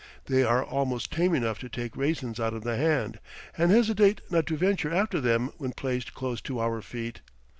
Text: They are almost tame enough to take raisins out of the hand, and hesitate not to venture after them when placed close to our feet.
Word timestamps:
They 0.25 0.41
are 0.43 0.63
almost 0.65 1.11
tame 1.13 1.35
enough 1.35 1.59
to 1.59 1.69
take 1.69 1.95
raisins 1.95 2.39
out 2.39 2.55
of 2.55 2.63
the 2.63 2.75
hand, 2.75 3.19
and 3.55 3.69
hesitate 3.69 4.19
not 4.31 4.47
to 4.47 4.57
venture 4.57 4.91
after 4.91 5.21
them 5.21 5.51
when 5.59 5.73
placed 5.73 6.15
close 6.15 6.41
to 6.41 6.59
our 6.59 6.81
feet. 6.81 7.21